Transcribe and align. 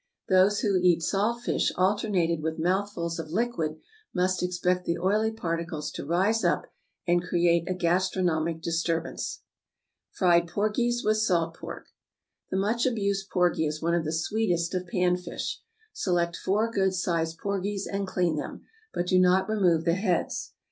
Those 0.29 0.61
who 0.61 0.79
eat 0.81 1.03
salt 1.03 1.41
fish 1.43 1.71
alternated 1.75 2.41
with 2.41 2.57
mouthfuls 2.57 3.19
of 3.19 3.29
liquid 3.29 3.77
must 4.15 4.41
expect 4.41 4.83
the 4.83 4.97
oily 4.97 5.31
particles 5.31 5.91
to 5.91 6.03
rise 6.07 6.43
up, 6.43 6.65
and 7.05 7.21
create 7.21 7.69
a 7.69 7.75
gastronomic 7.75 8.63
disturbance. 8.63 9.43
=Fried 10.09 10.47
Porgies 10.47 11.03
with 11.03 11.17
Salt 11.17 11.53
Pork.= 11.55 11.89
The 12.49 12.57
much 12.57 12.87
abused 12.87 13.29
porgy 13.29 13.67
is 13.67 13.79
one 13.79 13.93
of 13.93 14.03
the 14.03 14.11
sweetest 14.11 14.73
of 14.73 14.87
pan 14.87 15.17
fish. 15.17 15.61
Select 15.93 16.35
four 16.35 16.71
good 16.71 16.95
sized 16.95 17.37
porgies, 17.37 17.85
and 17.85 18.07
clean 18.07 18.37
them, 18.37 18.65
but 18.95 19.05
do 19.05 19.19
not 19.19 19.47
remove 19.47 19.85
the 19.85 19.93
heads. 19.93 20.53